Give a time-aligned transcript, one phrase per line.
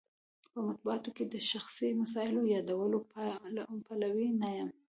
[0.51, 2.97] په مطبوعاتو کې د شخصي مسایلو یادولو
[3.85, 4.69] پلوی نه یم.